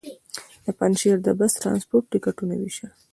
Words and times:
د 0.65 0.67
پنجشېر 0.77 1.17
د 1.23 1.27
بس 1.39 1.51
ټرانسپورټ 1.61 2.05
ټکټونه 2.11 2.53
وېشل. 2.57 2.91